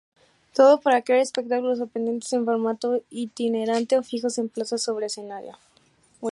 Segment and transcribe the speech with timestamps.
[0.55, 5.59] Todo para crear espectáculos sorprendentes en formato itinerante o fijos en plazas sobre escenario.